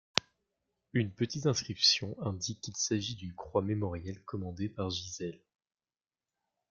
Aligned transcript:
Une 0.93 1.11
petite 1.11 1.45
inscription 1.45 2.15
indique 2.25 2.61
qu'il 2.61 2.75
s'agit 2.75 3.13
d'une 3.15 3.35
croix 3.35 3.61
mémorielle 3.61 4.19
commandée 4.23 4.67
par 4.67 4.89
Gisèle. 4.89 5.39